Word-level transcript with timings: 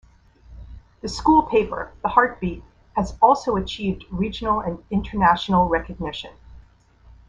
The 1.01 1.07
school 1.09 1.43
paper, 1.43 1.91
The 2.01 2.07
Heart 2.07 2.39
Beat, 2.39 2.63
has 2.95 3.15
also 3.21 3.55
achieved 3.57 4.03
regional 4.09 4.59
and 4.61 4.83
international 4.89 5.69
recognition. 5.69 6.33